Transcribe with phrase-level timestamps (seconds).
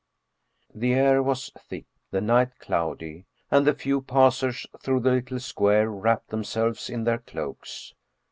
[0.73, 5.91] The air was thick, the night cloudy, and the few passers through the little square
[5.91, 7.93] wrapped them selves in their cloaks.